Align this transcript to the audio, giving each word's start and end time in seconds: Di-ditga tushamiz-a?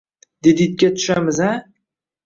Di-ditga 0.41 0.89
tushamiz-a? 0.95 1.51